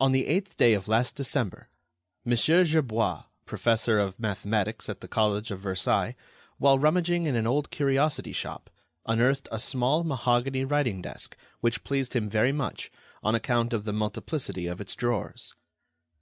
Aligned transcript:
On 0.00 0.10
the 0.10 0.26
eighth 0.26 0.56
day 0.56 0.74
of 0.74 0.88
last 0.88 1.14
December, 1.14 1.68
Mon. 2.24 2.34
Gerbois, 2.34 3.26
professor 3.46 3.96
of 3.96 4.18
mathematics 4.18 4.88
at 4.88 5.02
the 5.02 5.06
College 5.06 5.52
of 5.52 5.60
Versailles, 5.60 6.16
while 6.58 6.80
rummaging 6.80 7.26
in 7.26 7.36
an 7.36 7.46
old 7.46 7.70
curiosity 7.70 8.32
shop, 8.32 8.70
unearthed 9.06 9.48
a 9.52 9.60
small 9.60 10.02
mahogany 10.02 10.64
writing 10.64 11.00
desk 11.00 11.36
which 11.60 11.84
pleased 11.84 12.16
him 12.16 12.28
very 12.28 12.50
much 12.50 12.90
on 13.22 13.36
account 13.36 13.72
of 13.72 13.84
the 13.84 13.92
multiplicity 13.92 14.66
of 14.66 14.80
its 14.80 14.96
drawers. 14.96 15.54